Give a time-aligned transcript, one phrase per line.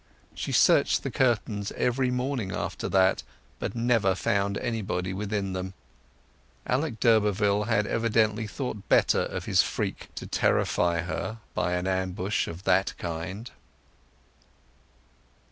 [0.33, 3.21] She searched the curtains every morning after that,
[3.59, 5.75] but never found anybody within them.
[6.65, 12.47] Alec d'Urberville had evidently thought better of his freak to terrify her by an ambush
[12.47, 13.51] of that kind.